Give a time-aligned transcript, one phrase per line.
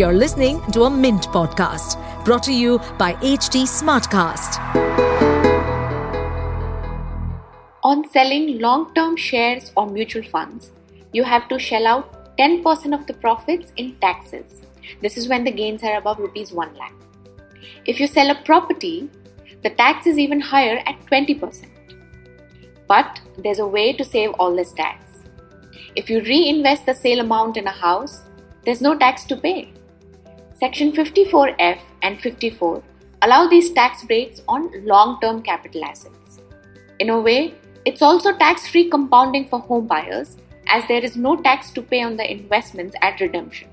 [0.00, 4.56] You're listening to a Mint podcast brought to you by HT Smartcast.
[7.82, 10.70] On selling long term shares or mutual funds,
[11.12, 14.62] you have to shell out 10% of the profits in taxes.
[15.02, 16.94] This is when the gains are above rupees 1 lakh.
[17.84, 19.10] If you sell a property,
[19.62, 21.66] the tax is even higher at 20%.
[22.88, 25.04] But there's a way to save all this tax.
[25.94, 28.22] If you reinvest the sale amount in a house,
[28.64, 29.74] there's no tax to pay.
[30.60, 32.82] Section 54F and 54
[33.22, 36.40] allow these tax breaks on long term capital assets.
[36.98, 37.54] In a way,
[37.86, 40.36] it's also tax free compounding for home buyers
[40.66, 43.70] as there is no tax to pay on the investments at redemption.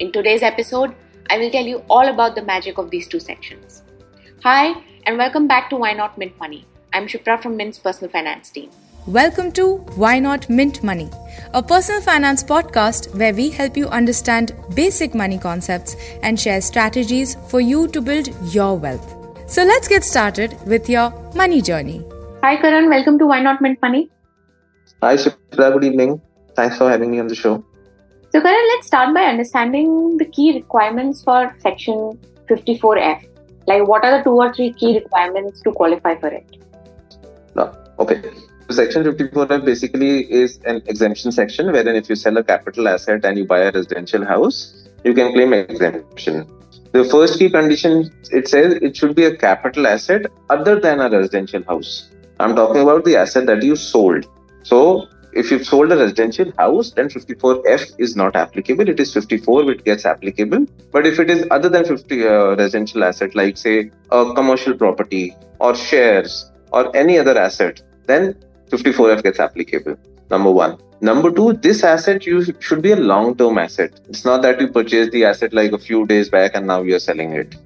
[0.00, 0.96] In today's episode,
[1.28, 3.84] I will tell you all about the magic of these two sections.
[4.42, 6.66] Hi, and welcome back to Why Not Mint Money.
[6.92, 8.70] I'm Shipra from Mint's personal finance team.
[9.14, 11.10] Welcome to Why Not Mint Money,
[11.52, 17.34] a personal finance podcast where we help you understand basic money concepts and share strategies
[17.48, 19.16] for you to build your wealth.
[19.50, 22.04] So let's get started with your money journey.
[22.44, 22.88] Hi, Karan.
[22.88, 24.12] Welcome to Why Not Mint Money.
[25.02, 25.72] Hi, Shipra.
[25.72, 26.20] Good evening.
[26.54, 27.64] Thanks for having me on the show.
[28.30, 32.16] So, Karan, let's start by understanding the key requirements for Section
[32.48, 33.26] 54F.
[33.66, 36.58] Like, what are the two or three key requirements to qualify for it?
[37.56, 37.74] No.
[37.98, 38.22] Okay.
[38.72, 43.38] Section 54F basically is an exemption section wherein if you sell a capital asset and
[43.38, 46.46] you buy a residential house, you can claim exemption.
[46.92, 51.10] The first key condition it says it should be a capital asset other than a
[51.10, 52.10] residential house.
[52.38, 54.26] I'm talking about the asset that you sold.
[54.62, 58.88] So if you've sold a residential house, then 54F is not applicable.
[58.88, 60.66] It is 54 which gets applicable.
[60.90, 65.36] But if it is other than 50 uh, residential asset, like say a commercial property
[65.60, 68.34] or shares or any other asset, then
[68.70, 69.96] 54F gets applicable.
[70.30, 70.78] Number one.
[71.00, 74.00] Number two, this asset you should be a long-term asset.
[74.08, 77.00] It's not that you purchased the asset like a few days back and now you're
[77.00, 77.56] selling it.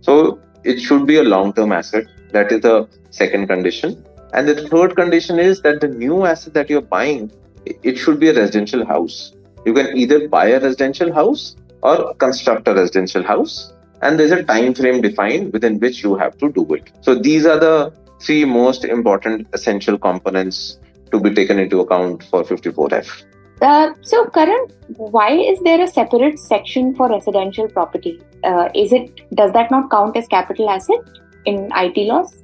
[0.00, 2.06] So it should be a long-term asset.
[2.32, 4.04] That is the second condition.
[4.32, 7.30] And the third condition is that the new asset that you're buying,
[7.66, 9.32] it should be a residential house.
[9.64, 13.72] You can either buy a residential house or construct a residential house.
[14.02, 16.90] And there's a time frame defined within which you have to do it.
[17.00, 20.78] So these are the three most important essential components
[21.10, 23.24] to be taken into account for 54F.
[23.60, 28.20] Uh, so, Karan, why is there a separate section for residential property?
[28.44, 31.00] Uh, is it does that not count as capital asset
[31.44, 32.42] in IT laws?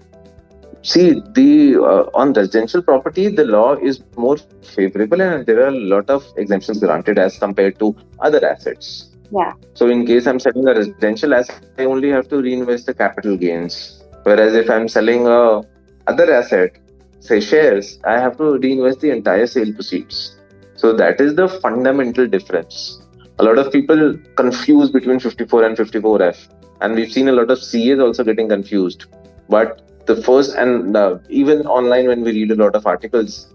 [0.83, 5.79] See, the uh, on residential property, the law is more favorable, and there are a
[5.95, 9.11] lot of exemptions granted as compared to other assets.
[9.31, 9.53] Yeah.
[9.75, 13.37] So, in case I'm selling a residential asset, I only have to reinvest the capital
[13.37, 15.63] gains Whereas if I'm selling a
[16.07, 16.77] other asset,
[17.21, 20.37] say shares, I have to reinvest the entire sale proceeds.
[20.77, 23.01] So that is the fundamental difference.
[23.39, 26.49] A lot of people confuse between 54 and 54F,
[26.81, 29.07] and we've seen a lot of CAs also getting confused.
[29.49, 33.54] But the first, and uh, even online when we read a lot of articles,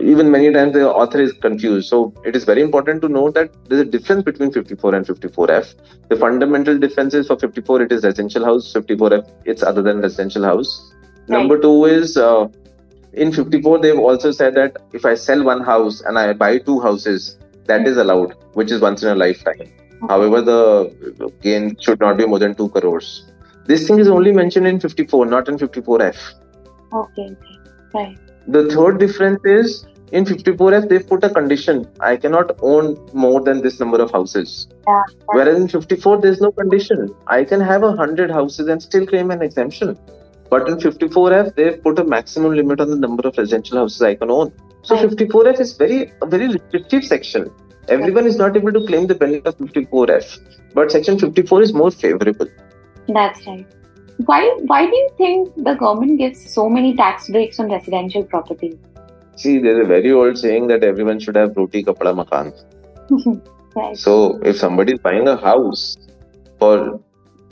[0.00, 1.88] even many times the author is confused.
[1.88, 5.74] So it is very important to know that there's a difference between 54 and 54F.
[6.08, 10.44] The fundamental difference is for 54 it is residential house, 54F it's other than residential
[10.44, 10.92] house.
[11.28, 11.38] Right.
[11.38, 12.48] Number two is uh,
[13.12, 16.80] in 54 they've also said that if I sell one house and I buy two
[16.80, 19.60] houses, that is allowed, which is once in a lifetime.
[19.60, 19.72] Okay.
[20.08, 23.30] However, the gain should not be more than two crores.
[23.66, 26.34] This thing is only mentioned in 54, not in 54F.
[26.92, 27.58] Okay, okay.
[27.94, 28.18] Right.
[28.48, 33.62] The third difference is in 54F, they put a condition I cannot own more than
[33.62, 34.68] this number of houses.
[34.86, 35.02] Yeah.
[35.26, 37.14] Whereas in 54, there's no condition.
[37.26, 39.98] I can have a 100 houses and still claim an exemption.
[40.50, 44.14] But in 54F, they've put a maximum limit on the number of residential houses I
[44.14, 44.52] can own.
[44.82, 45.08] So right.
[45.08, 47.50] 54F is very a very restrictive section.
[47.88, 50.38] Everyone is not able to claim the benefit of 54F,
[50.74, 52.46] but section 54 is more favorable.
[53.08, 53.66] That's right.
[54.18, 58.78] Why why do you think the government gives so many tax breaks on residential property?
[59.36, 62.52] See, there's a very old saying that everyone should have roti kapda makan.
[63.76, 63.98] right.
[63.98, 65.96] So if somebody is buying a house
[66.60, 67.00] for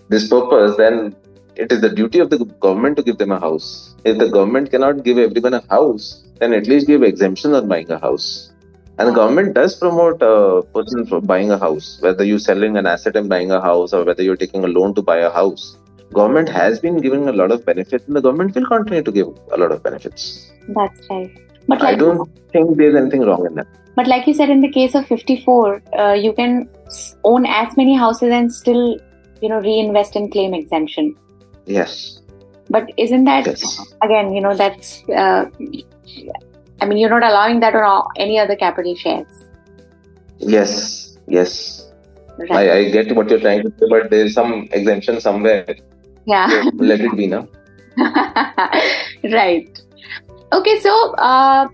[0.08, 1.16] this purpose, then
[1.56, 3.96] it is the duty of the government to give them a house.
[4.04, 7.90] If the government cannot give everyone a house, then at least give exemption on buying
[7.90, 8.52] a house.
[8.98, 12.86] And the government does promote a person for buying a house, whether you're selling an
[12.86, 15.76] asset and buying a house or whether you're taking a loan to buy a house
[16.12, 19.28] government has been giving a lot of benefits and the government will continue to give
[19.52, 20.52] a lot of benefits.
[20.68, 21.30] That's right.
[21.68, 23.66] But like I don't think there's anything wrong in that.
[23.94, 26.68] But like you said, in the case of 54, uh, you can
[27.24, 28.98] own as many houses and still,
[29.40, 31.14] you know, reinvest and claim exemption.
[31.66, 32.20] Yes.
[32.70, 33.94] But isn't that yes.
[34.02, 35.44] again, you know, that's, uh,
[36.80, 39.26] I mean, you're not allowing that on any other capital shares.
[40.38, 41.18] Yes.
[41.28, 41.92] Yes.
[42.38, 42.52] Right.
[42.52, 45.76] I, I get what you're trying to say, but there's some exemption somewhere.
[46.26, 46.48] Yeah.
[46.48, 47.48] So let it be now.
[49.24, 49.82] right.
[50.52, 51.68] Okay, so uh,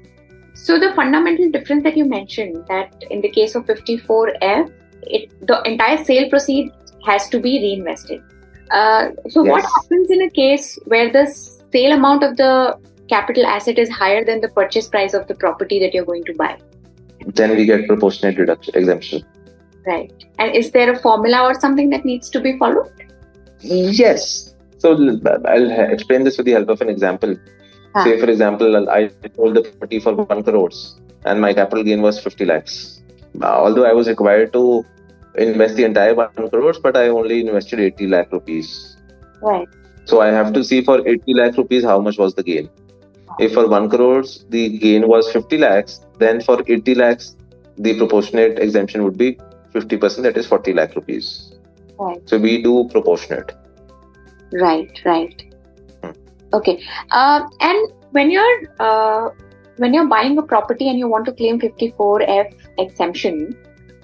[0.54, 4.72] so the fundamental difference that you mentioned that in the case of 54F,
[5.02, 6.72] it the entire sale proceed
[7.04, 8.22] has to be reinvested.
[8.70, 9.52] Uh, so yes.
[9.52, 12.78] what happens in a case where the sale amount of the
[13.08, 16.34] capital asset is higher than the purchase price of the property that you're going to
[16.34, 16.58] buy?
[17.26, 19.24] Then we get proportionate reduction exemption.
[19.86, 20.12] Right.
[20.38, 22.92] And is there a formula or something that needs to be followed?
[23.60, 24.54] Yes.
[24.78, 27.36] So I'll explain this with the help of an example.
[27.94, 28.04] Huh.
[28.04, 32.20] Say, for example, I sold the property for 1 crores and my capital gain was
[32.20, 33.02] 50 lakhs.
[33.42, 34.84] Although I was required to
[35.36, 38.96] invest the entire 1 crores, but I only invested 80 lakh rupees.
[39.40, 39.68] Right.
[40.04, 42.68] So I have to see for 80 lakh rupees how much was the gain.
[43.38, 47.36] If for 1 crores the gain was 50 lakhs, then for 80 lakhs
[47.76, 49.38] the proportionate exemption would be
[49.74, 51.47] 50%, that is 40 lakh rupees.
[51.98, 52.28] Right.
[52.28, 53.52] So we do proportionate.
[54.52, 55.42] Right, right.
[56.02, 56.10] Hmm.
[56.52, 56.82] Okay.
[57.10, 59.30] Uh, and when you're uh,
[59.76, 63.56] when you're buying a property and you want to claim 54F exemption,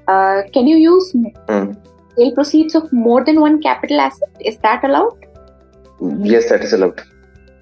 [0.08, 1.72] uh, can you use hmm.
[2.16, 4.30] sale proceeds of more than one capital asset?
[4.40, 5.26] Is that allowed?
[6.20, 7.02] Yes, that is allowed.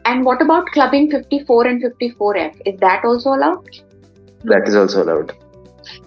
[0.05, 2.61] And what about clubbing 54 and 54F?
[2.67, 3.69] Is that also allowed?
[4.45, 5.33] That is also allowed.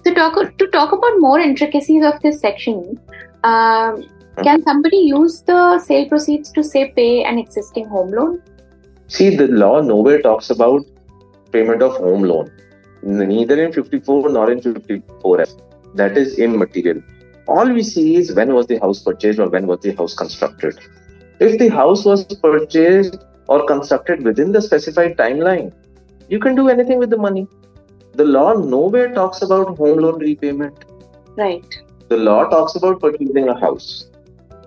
[0.04, 3.00] So, talk to talk about more intricacies of this section.
[3.44, 4.04] Um,
[4.44, 8.42] can somebody use the sale proceeds to say pay an existing home loan?
[9.08, 10.86] See, the law nowhere talks about
[11.52, 12.52] payment of home loan,
[13.04, 15.62] neither in 54 nor in 54F.
[15.96, 17.02] That is immaterial.
[17.48, 20.80] All we see is when was the house purchased or when was the house constructed.
[21.40, 23.18] If the house was purchased
[23.48, 25.72] or constructed within the specified timeline,
[26.28, 27.48] you can do anything with the money.
[28.14, 30.86] The law nowhere talks about home loan repayment.
[31.38, 31.66] Right.
[32.10, 34.08] The law talks about purchasing a house.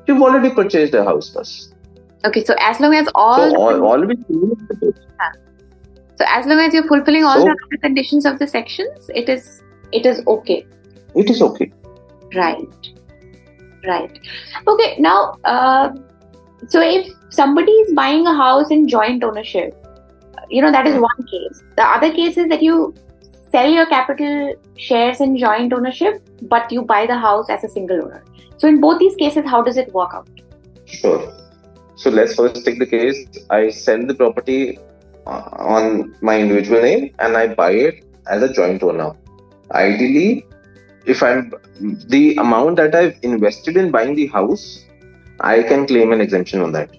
[0.09, 1.75] You've already purchased a house first.
[2.25, 4.17] Okay, so as long as all, so all, all we
[6.19, 9.29] so as long as you're fulfilling all so, the other conditions of the sections, it
[9.29, 9.63] is
[9.93, 10.67] it is okay.
[11.15, 11.71] It is okay.
[12.35, 12.91] Right.
[13.87, 14.19] Right.
[14.67, 14.97] Okay.
[14.99, 15.91] Now, uh,
[16.69, 19.87] so if somebody is buying a house in joint ownership,
[20.51, 21.63] you know that is one case.
[21.77, 22.95] The other case is that you
[23.53, 28.03] sell your capital shares in joint ownership, but you buy the house as a single
[28.03, 28.25] owner.
[28.59, 30.29] So in both these cases, how does it work out?
[30.85, 31.33] Sure.
[31.97, 33.27] So let's first take the case.
[33.51, 34.79] I sell the property
[35.27, 39.13] uh, on my individual name and I buy it as a joint owner.
[39.73, 40.47] Ideally,
[41.07, 44.85] if I'm the amount that I've invested in buying the house,
[45.41, 46.91] I can claim an exemption on that.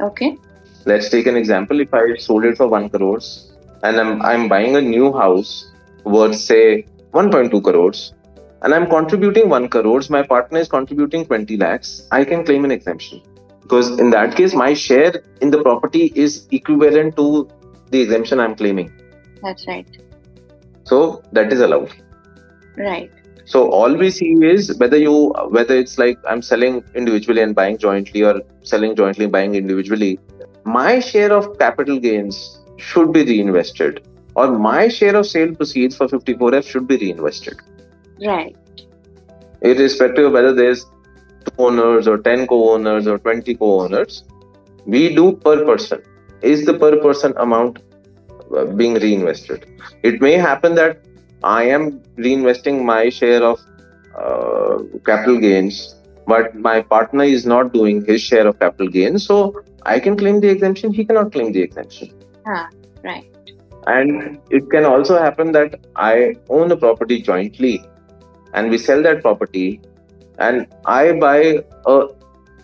[0.00, 0.36] Okay.
[0.84, 1.80] Let's take an example.
[1.80, 3.52] If I sold it for one crores
[3.82, 5.70] and I'm I'm buying a new house
[6.04, 8.14] worth say 1.2 crores,
[8.62, 12.70] and I'm contributing 1 crores, my partner is contributing 20 lakhs, I can claim an
[12.70, 13.22] exemption.
[13.62, 17.48] Because in that case, my share in the property is equivalent to
[17.90, 18.92] the exemption I'm claiming.
[19.42, 19.86] That's right.
[20.84, 21.92] So that is allowed.
[22.76, 23.10] Right.
[23.44, 27.78] So all we see is whether you whether it's like I'm selling individually and buying
[27.78, 30.18] jointly or selling jointly and buying individually,
[30.64, 36.06] my share of capital gains should be reinvested or my share of sale proceeds for
[36.06, 37.58] 54F should be reinvested.
[38.20, 38.56] Right.
[39.62, 44.24] Irrespective of whether there's two owners or 10 co-owners or 20 co-owners,
[44.86, 46.02] we do per person.
[46.42, 47.80] Is the per person amount
[48.56, 49.66] uh, being reinvested?
[50.02, 51.04] It may happen that
[51.42, 53.60] I am reinvesting my share of
[54.16, 55.94] uh, capital gains,
[56.26, 59.26] but my partner is not doing his share of capital gains.
[59.26, 62.12] So I can claim the exemption, he cannot claim the exemption.
[62.46, 62.68] Ah,
[63.02, 63.26] right.
[63.86, 67.82] And it can also happen that I own a property jointly
[68.54, 69.80] and we sell that property
[70.38, 72.06] and I buy a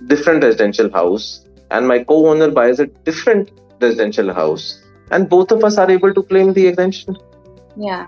[0.07, 3.50] different residential house and my co-owner buys a different
[3.81, 7.16] residential house and both of us are able to claim the exemption.
[7.76, 8.07] Yeah,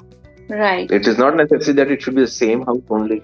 [0.49, 0.91] right.
[0.91, 3.23] It is not necessary that it should be the same house only.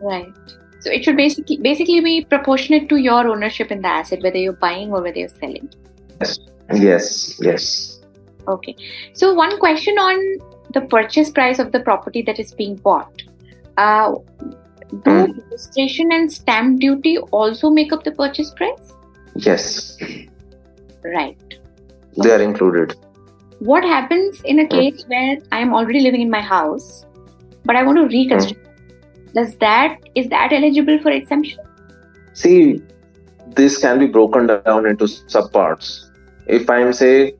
[0.00, 0.32] Right.
[0.80, 4.52] So it should basically basically be proportionate to your ownership in the asset, whether you're
[4.52, 5.68] buying or whether you're selling.
[6.20, 6.38] Yes.
[6.72, 7.40] Yes.
[7.40, 8.00] Yes.
[8.46, 8.76] Okay.
[9.12, 10.38] So one question on
[10.72, 13.22] the purchase price of the property that is being bought.
[13.76, 14.14] Uh,
[14.90, 15.44] do mm.
[15.50, 18.92] registration and stamp duty also make up the purchase price?
[19.34, 19.98] Yes.
[21.04, 21.38] Right.
[22.16, 22.94] They are included.
[23.58, 24.68] What happens in a hmm.
[24.68, 25.08] case mm.
[25.08, 27.06] where I am already living in my house,
[27.64, 28.62] but I want to reconstruct?
[28.62, 29.32] Mm.
[29.34, 31.60] Does that is that eligible for exemption?
[32.34, 32.82] See,
[33.48, 36.10] this can be broken down into subparts.
[36.46, 37.34] If I'm say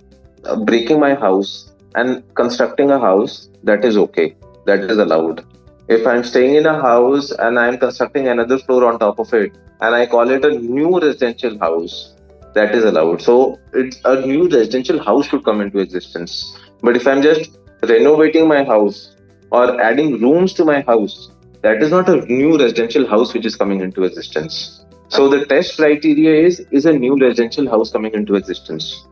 [0.45, 4.35] uh, breaking my house and constructing a house, that is okay.
[4.67, 5.45] That is allowed
[5.89, 9.57] If I'm staying in a house and I'm constructing another floor on top of it,
[9.81, 12.15] and I call it a new residential house,
[12.55, 13.23] that is allowed.
[13.23, 16.59] So it's a new residential house should come into existence.
[16.83, 19.15] But if I'm just renovating my house
[19.53, 21.31] or adding rooms to my house,
[21.63, 24.85] that is not a new residential house which is coming into existence.
[25.09, 29.07] So the test criteria is is a new residential house coming into existence.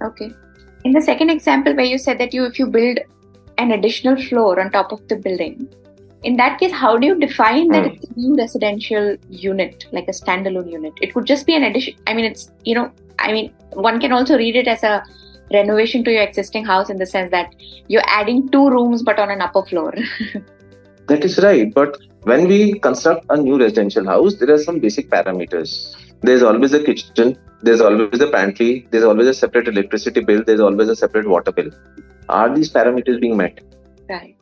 [0.00, 0.32] Okay.
[0.84, 2.98] In the second example where you said that you if you build
[3.58, 5.68] an additional floor on top of the building,
[6.24, 7.92] in that case, how do you define that Hmm.
[7.94, 10.92] it's a new residential unit, like a standalone unit?
[11.06, 11.94] It could just be an addition.
[12.06, 13.52] I mean, it's you know, I mean,
[13.88, 14.94] one can also read it as a
[15.52, 17.54] renovation to your existing house in the sense that
[17.88, 19.92] you're adding two rooms but on an upper floor.
[21.08, 21.72] That is right.
[21.72, 25.94] But when we construct a new residential house, there are some basic parameters.
[26.22, 30.60] There's always a kitchen, there's always a pantry, there's always a separate electricity bill, there's
[30.60, 31.70] always a separate water bill.
[32.30, 33.60] Are these parameters being met?
[34.08, 34.36] right.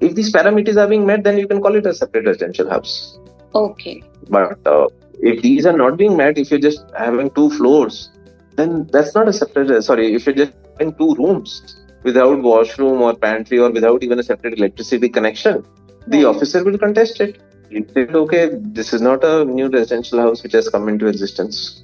[0.00, 3.18] If these parameters are being met, then you can call it a separate residential house.
[3.54, 4.02] Okay.
[4.28, 4.88] But uh,
[5.20, 8.10] if these are not being met, if you're just having two floors,
[8.56, 9.70] then that's not a separate.
[9.70, 14.18] uh, Sorry, if you're just having two rooms without washroom or pantry or without even
[14.18, 15.64] a separate electricity connection,
[16.06, 16.26] the Right.
[16.26, 17.38] officer will contest it.
[17.70, 21.82] He said, okay, this is not a new residential house which has come into existence.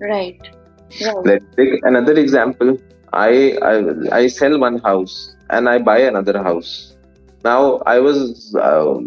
[0.00, 0.40] Right.
[1.04, 1.24] Right.
[1.24, 2.76] Let's take another example.
[3.12, 3.74] I, I
[4.20, 6.96] I sell one house and I buy another house.
[7.44, 8.98] Now I was uh,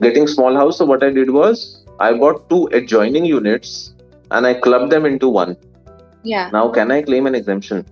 [0.00, 3.94] getting small house, so what I did was I bought two adjoining units
[4.30, 5.56] and I clubbed them into one.
[6.22, 6.50] Yeah.
[6.52, 7.84] Now can I claim an exemption?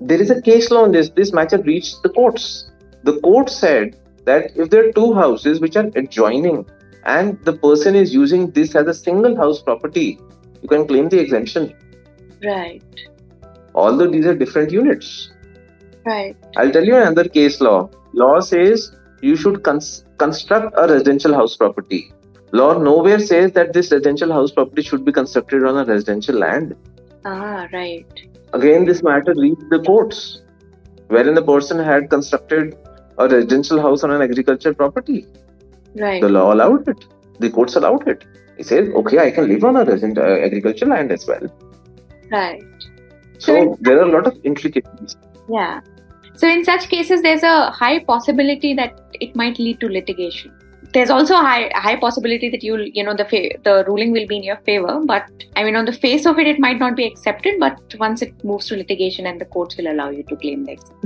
[0.00, 1.10] There is a case law on this.
[1.10, 2.70] This matter reached the courts.
[3.04, 6.66] The court said that if there are two houses which are adjoining
[7.04, 10.18] and the person is using this as a single house property,
[10.62, 11.74] you can claim the exemption
[12.44, 12.82] Right.
[13.74, 15.30] although these are different units.
[16.04, 16.36] Right.
[16.56, 17.90] I'll tell you another case law.
[18.12, 22.12] Law says you should cons- construct a residential house property.
[22.52, 26.74] Law nowhere says that this residential house property should be constructed on a residential land.
[27.24, 28.06] Ah, right.
[28.52, 30.42] Again, this matter reached the courts,
[31.08, 32.76] wherein the person had constructed
[33.18, 35.26] a residential house on an agricultural property.
[35.94, 36.20] Right.
[36.20, 37.04] The law allowed it.
[37.38, 38.24] The courts allowed it.
[38.56, 41.46] He says, okay, I can live on a resident uh, agricultural land as well.
[42.30, 42.62] Right.
[43.38, 45.16] So So- there are a lot of intricacies.
[45.48, 45.80] Yeah.
[46.34, 50.52] So in such cases, there's a high possibility that it might lead to litigation.
[50.92, 54.26] There's also a high high possibility that you'll you know the fa- the ruling will
[54.26, 56.96] be in your favor, but I mean on the face of it, it might not
[56.96, 57.60] be accepted.
[57.60, 60.72] But once it moves to litigation, and the courts will allow you to claim the
[60.72, 60.96] exemption.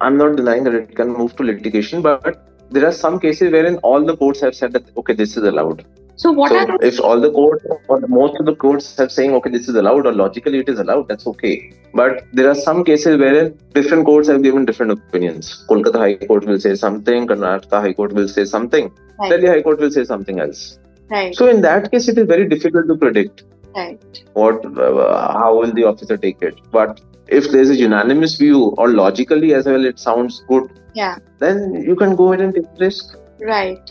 [0.00, 3.76] I'm not denying that it can move to litigation, but there are some cases wherein
[3.78, 5.86] all the courts have said that okay, this is allowed.
[6.16, 9.10] So what so are the if all the courts or most of the courts have
[9.10, 11.72] saying okay, this is allowed or logically it is allowed, that's okay.
[11.92, 15.64] But there are some cases wherein different courts have given different opinions.
[15.68, 19.62] Kolkata High Court will say something, Karnataka High Court will say something, right, Delhi High
[19.62, 20.78] Court will say something else.
[21.10, 23.44] right, So in that case, it is very difficult to predict
[23.74, 26.60] right, what uh, how will the officer take it.
[26.70, 31.18] But if there is a unanimous view or logically as well, it sounds good yeah,
[31.38, 33.16] then you can go ahead and take risk.
[33.40, 33.90] right.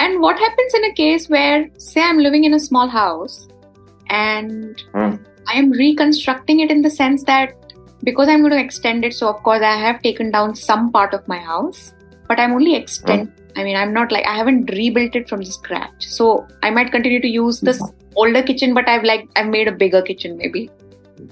[0.00, 3.48] And what happens in a case where, say, I'm living in a small house
[4.08, 5.16] and Hmm.
[5.48, 7.54] I am reconstructing it in the sense that
[8.04, 11.12] because I'm going to extend it, so of course I have taken down some part
[11.14, 11.92] of my house,
[12.28, 13.32] but I'm only extend.
[13.56, 16.06] I mean, I'm not like I haven't rebuilt it from scratch.
[16.08, 17.82] So I might continue to use this
[18.16, 20.70] older kitchen, but I've like I've made a bigger kitchen maybe.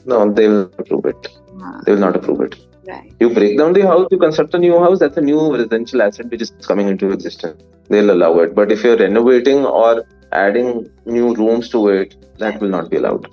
[0.04, 1.28] No, they will approve it.
[1.62, 2.56] Ah, They will not approve it.
[2.88, 3.12] right.
[3.20, 6.30] You break down the house, you construct a new house, that's a new residential asset
[6.30, 7.62] which is coming into existence.
[7.88, 8.54] They'll allow it.
[8.54, 13.28] But if you're renovating or adding new rooms to it, that will not be allowed.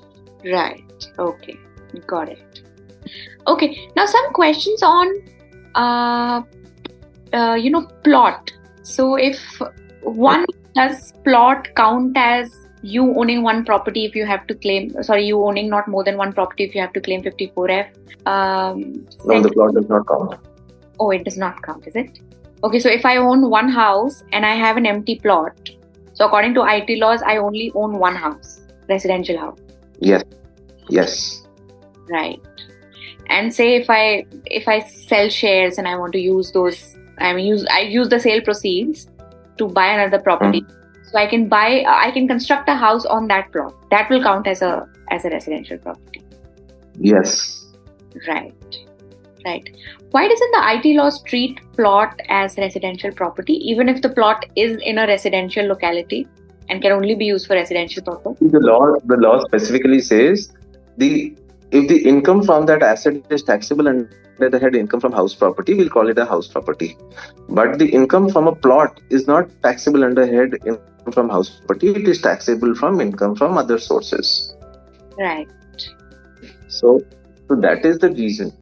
[0.46, 0.84] Right.
[1.20, 1.58] Okay.
[2.08, 2.62] Got it.
[3.48, 3.90] Okay.
[3.96, 5.08] Now some questions on,
[5.76, 6.42] uh,
[7.34, 8.52] uh, you know, plot.
[8.84, 9.40] So if
[10.02, 15.26] one does plot count as you owning one property if you have to claim sorry
[15.26, 17.88] you owning not more than one property if you have to claim 54f
[18.28, 20.36] um No, the plot does not count.
[21.00, 22.20] oh it does not count is it
[22.66, 25.72] okay so if i own one house and i have an empty plot
[26.14, 29.60] so according to it laws i only own one house residential house
[30.00, 30.24] Yes.
[30.90, 31.44] Yes.
[32.10, 32.42] right
[33.30, 36.82] and say if i if i sell shares and i want to use those
[37.20, 39.08] i mean use i use the sale proceeds
[39.58, 41.12] to buy another property mm.
[41.12, 44.24] so i can buy uh, i can construct a house on that plot that will
[44.24, 44.74] count as a
[45.12, 46.24] as a residential property
[46.98, 47.66] Yes.
[48.28, 48.78] right
[49.46, 49.70] right
[50.12, 54.78] why doesn't the it laws treat plot as residential property even if the plot is
[54.82, 56.28] in a residential locality
[56.70, 60.52] and can only be used for residential purpose The law the law specifically says
[60.98, 61.36] the
[61.72, 65.74] if the income from that asset is taxable under the head income from house property,
[65.74, 66.98] we'll call it a house property.
[67.50, 71.90] But the income from a plot is not taxable under head income from house property,
[71.90, 74.56] it is taxable from income from other sources.
[75.18, 75.48] Right.
[76.68, 77.02] So,
[77.48, 78.54] so that is the reason.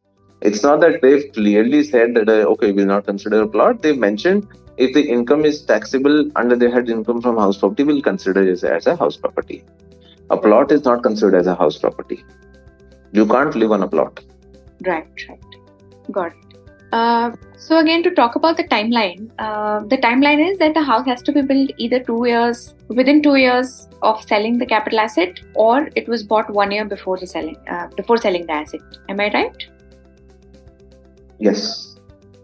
[0.48, 3.82] It's not that they've clearly said that, uh, okay, we'll not consider a plot.
[3.82, 4.48] They've mentioned
[4.78, 8.64] if the income is taxable under the head income from house property, we'll consider it
[8.64, 9.64] as a house property.
[10.30, 12.26] A plot is not considered as a house property.
[13.14, 14.20] You can't live on a plot.
[14.86, 15.40] Right, right.
[16.12, 16.58] Got it.
[16.92, 21.06] Uh, so again, to talk about the timeline, uh, the timeline is that the house
[21.08, 25.40] has to be built either two years within two years of selling the capital asset,
[25.56, 28.82] or it was bought one year before the selling uh, before selling the asset.
[29.10, 29.66] Am I right?
[31.44, 31.96] Yes.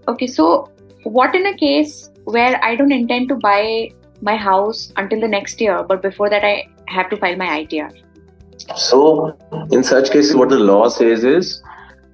[0.07, 0.27] Okay.
[0.27, 0.69] So,
[1.03, 3.91] what in a case where I don't intend to buy
[4.21, 7.91] my house until the next year, but before that I have to file my ITR?
[8.75, 9.37] So,
[9.71, 11.61] in such cases, what the law says is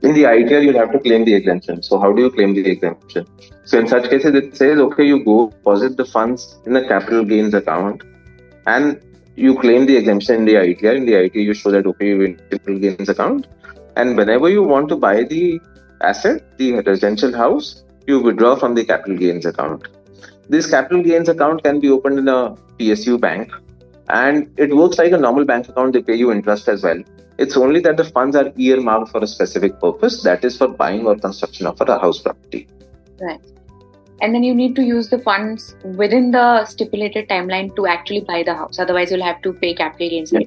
[0.03, 1.81] in the ITR, you'll have to claim the exemption.
[1.81, 3.25] So, how do you claim the exemption?
[3.63, 7.23] So, in such cases, it says, okay, you go deposit the funds in the capital
[7.23, 8.03] gains account
[8.67, 9.01] and
[9.35, 10.97] you claim the exemption in the ITR.
[10.97, 13.47] In the ITR, you show that, okay, you in capital gains account.
[13.95, 15.59] And whenever you want to buy the
[16.01, 19.87] asset, the residential house, you withdraw from the capital gains account.
[20.47, 23.51] This capital gains account can be opened in a PSU bank
[24.09, 25.93] and it works like a normal bank account.
[25.93, 27.01] They pay you interest as well.
[27.37, 31.05] It's only that the funds are earmarked for a specific purpose, that is for buying
[31.05, 32.67] or construction of a house property.
[33.19, 33.41] Right.
[34.21, 38.43] And then you need to use the funds within the stipulated timeline to actually buy
[38.43, 38.79] the house.
[38.79, 40.39] Otherwise, you'll have to pay capital gains yeah.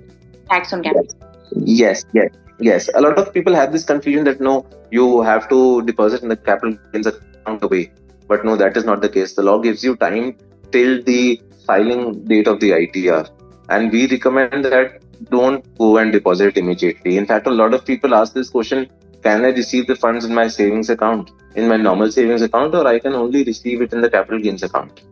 [0.48, 1.14] tax on capital.
[1.52, 2.88] Yes, yes, yes.
[2.94, 6.36] A lot of people have this confusion that no, you have to deposit in the
[6.36, 7.92] capital gains account away.
[8.26, 9.34] But no, that is not the case.
[9.34, 10.36] The law gives you time
[10.70, 13.28] till the filing date of the ITR.
[13.70, 17.16] And we recommend that don't go and deposit immediately.
[17.16, 18.88] In fact, a lot of people ask this question
[19.22, 22.86] can I receive the funds in my savings account, in my normal savings account, or
[22.86, 25.02] I can only receive it in the capital gains account?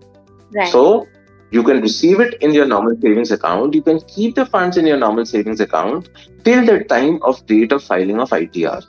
[0.52, 0.70] Right.
[0.70, 1.08] So
[1.50, 3.74] you can receive it in your normal savings account.
[3.74, 6.08] You can keep the funds in your normal savings account
[6.44, 8.84] till the time of date of filing of ITR.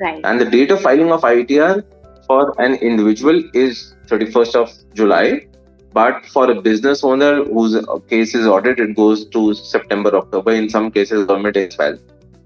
[0.00, 0.20] Right.
[0.24, 1.84] And the date of filing of ITR
[2.26, 5.48] for an individual is 31st of July
[5.92, 10.52] but for a business owner whose case is audited, it goes to September, October.
[10.52, 11.98] In some cases, government as well.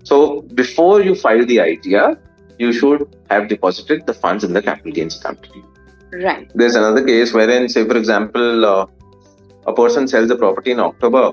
[0.05, 2.19] So before you file the ITR,
[2.59, 5.49] you should have deposited the funds in the capital gains account.
[6.13, 6.51] Right.
[6.55, 8.87] There's another case wherein, say, for example, uh,
[9.67, 11.33] a person sells a property in October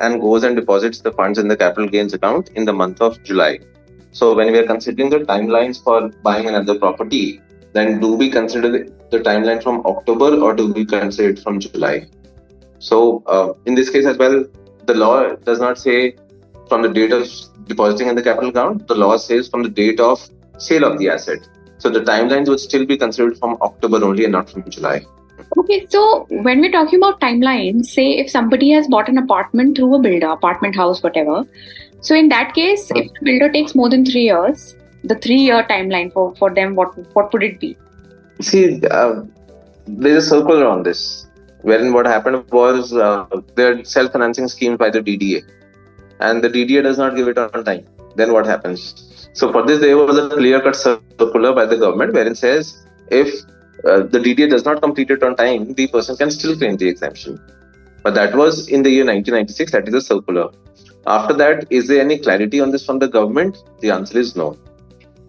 [0.00, 3.22] and goes and deposits the funds in the capital gains account in the month of
[3.22, 3.58] July.
[4.12, 7.40] So when we are considering the timelines for buying another property,
[7.72, 8.70] then do we consider
[9.10, 12.06] the timeline from October or do we consider it from July?
[12.78, 14.44] So, uh, in this case as well,
[14.84, 16.16] the law does not say
[16.68, 17.28] from the date of
[17.66, 21.08] depositing in the capital account, the law says from the date of sale of the
[21.08, 21.48] asset.
[21.78, 25.04] So, the timelines would still be considered from October only and not from July.
[25.56, 29.94] Okay, so when we're talking about timelines, say if somebody has bought an apartment through
[29.94, 31.44] a builder, apartment house, whatever.
[32.00, 35.62] So in that case, if the builder takes more than three years, the three year
[35.70, 37.76] timeline for for them what what would it be?
[38.40, 39.22] See uh,
[39.86, 41.26] there's a circle around this.
[41.62, 45.42] Wherein what happened was uh, there are self-financing schemes by the DDA
[46.20, 47.84] and the DDA does not give it on time.
[48.16, 49.28] Then what happens?
[49.32, 53.34] So for this there was a clear-cut circular by the government wherein says if
[53.86, 56.88] uh, the DDA does not complete it on time the person can still claim the
[56.88, 57.40] exemption
[58.02, 60.50] but that was in the year 1996 that is a circular
[61.06, 64.56] after that is there any clarity on this from the government the answer is no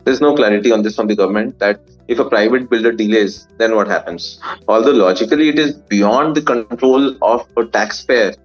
[0.05, 3.75] there's no clarity on this from the government that if a private builder delays, then
[3.75, 4.39] what happens?
[4.67, 8.35] Although logically it is beyond the control of a taxpayer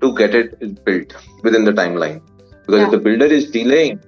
[0.00, 2.22] to get it built within the timeline.
[2.66, 2.84] Because yeah.
[2.86, 4.00] if the builder is delaying,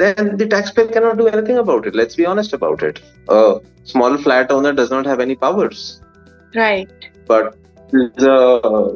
[0.00, 1.94] then the taxpayer cannot do anything about it.
[1.94, 3.00] Let's be honest about it.
[3.28, 6.00] A small flat owner does not have any powers.
[6.54, 6.90] Right.
[7.26, 7.56] But
[8.18, 8.90] uh,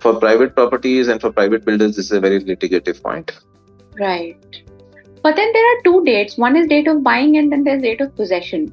[0.00, 3.32] for private properties and for private builders, this is a very litigative point.
[3.98, 4.38] Right.
[5.22, 6.38] But then there are two dates.
[6.38, 8.72] One is date of buying and then there's date of possession.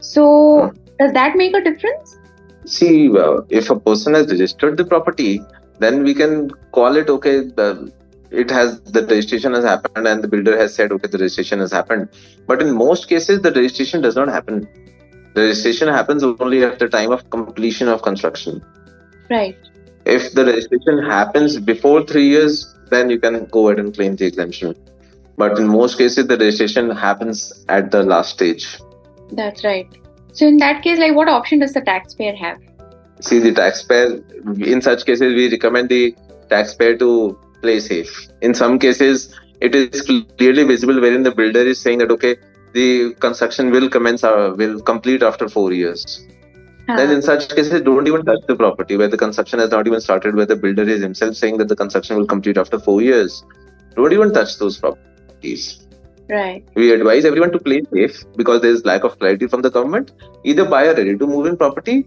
[0.00, 2.18] So does that make a difference?
[2.64, 5.40] See, uh, if a person has registered the property,
[5.78, 7.40] then we can call it okay.
[7.40, 7.90] The,
[8.30, 11.72] it has the registration has happened and the builder has said okay the registration has
[11.72, 12.08] happened.
[12.46, 14.68] But in most cases, the registration does not happen.
[15.34, 18.64] The registration happens only at the time of completion of construction.
[19.30, 19.56] Right.
[20.04, 24.26] If the registration happens before three years, then you can go ahead and claim the
[24.26, 24.74] exemption
[25.38, 28.78] but in most cases the registration happens at the last stage
[29.32, 29.98] that's right
[30.32, 32.58] so in that case like what option does the taxpayer have
[33.20, 34.22] see the taxpayer
[34.74, 36.14] in such cases we recommend the
[36.50, 37.10] taxpayer to
[37.62, 40.02] play safe in some cases it is
[40.38, 42.36] clearly visible wherein the builder is saying that okay,
[42.72, 46.24] the construction will commence uh, will complete after four years.
[46.86, 50.00] Then in such cases, don't even touch the property where the construction has not even
[50.00, 53.44] started, where the builder is himself saying that the construction will complete after four years.
[53.94, 55.86] Don't even touch those properties.
[56.30, 56.64] Right.
[56.74, 60.12] We advise everyone to play safe because there is lack of clarity from the government.
[60.44, 62.06] Either buy a ready to move in property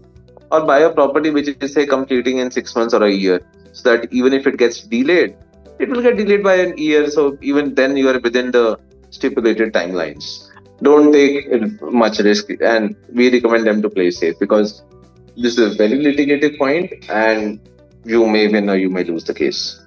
[0.50, 3.40] or buy a property which is say completing in six months or a year.
[3.72, 5.36] So that even if it gets delayed,
[5.78, 7.10] it will get delayed by an year.
[7.10, 8.78] So even then you are within the
[9.10, 10.48] stipulated timelines.
[10.82, 14.82] Don't take much risk and we recommend them to play safe because
[15.36, 17.60] this is a very litigated point and
[18.04, 19.80] you may win or you may lose the case.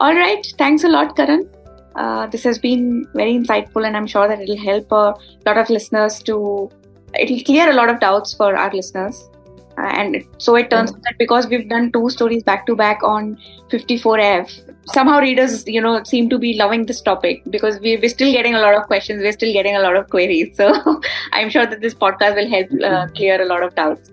[0.00, 0.44] All right.
[0.58, 1.48] Thanks a lot karan.
[1.94, 5.68] Uh, this has been very insightful and i'm sure that it'll help a lot of
[5.68, 6.70] listeners to
[7.18, 9.28] it'll clear a lot of doubts for our listeners
[9.76, 13.38] and so it turns out that because we've done two stories back to back on
[13.70, 18.32] 54F, somehow readers, you know, seem to be loving this topic because we, we're still
[18.32, 20.56] getting a lot of questions, we're still getting a lot of queries.
[20.62, 21.00] So
[21.32, 24.12] I'm sure that this podcast will help uh, clear a lot of doubts.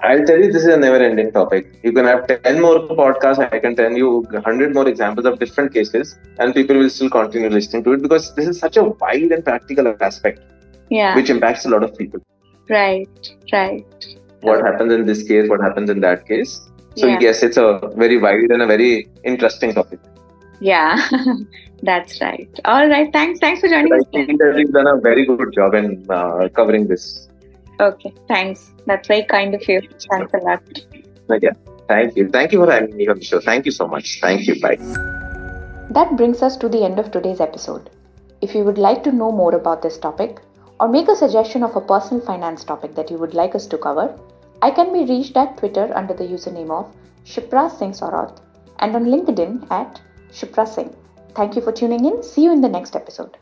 [0.00, 1.78] I'll tell you, this is a never ending topic.
[1.82, 5.74] You can have 10 more podcasts, I can tell you 100 more examples of different
[5.74, 9.30] cases, and people will still continue listening to it because this is such a wide
[9.30, 10.40] and practical aspect
[10.90, 11.14] yeah.
[11.14, 12.20] which impacts a lot of people.
[12.68, 13.08] Right,
[13.52, 13.86] right
[14.40, 16.60] what happens in this case, what happens in that case.
[16.96, 17.18] So yeah.
[17.20, 20.00] yes, it's a very wide and a very interesting topic.
[20.60, 21.08] Yeah,
[21.82, 22.48] that's right.
[22.64, 23.38] All right, thanks.
[23.38, 24.04] Thanks for joining I us.
[24.08, 27.28] I think that you've done a very good job in uh, covering this.
[27.80, 28.72] Okay, thanks.
[28.86, 29.80] That's very kind of you.
[30.10, 30.62] Thanks a lot.
[31.40, 31.52] Yeah,
[31.86, 32.28] thank you.
[32.28, 33.40] Thank you for having me on the show.
[33.40, 34.18] Thank you so much.
[34.20, 34.60] Thank you.
[34.60, 34.76] Bye.
[35.90, 37.90] That brings us to the end of today's episode.
[38.40, 40.40] If you would like to know more about this topic,
[40.80, 43.78] or make a suggestion of a personal finance topic that you would like us to
[43.78, 44.16] cover,
[44.62, 48.40] I can be reached at Twitter under the username of Shipra Singh Saurath
[48.78, 50.00] and on LinkedIn at
[50.32, 50.94] Shipra Singh.
[51.34, 52.22] Thank you for tuning in.
[52.22, 53.36] See you in the next episode.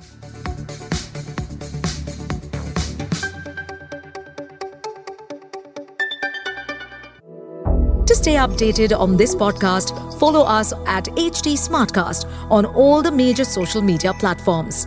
[8.07, 13.44] To stay updated on this podcast, follow us at HT Smartcast on all the major
[13.44, 14.87] social media platforms.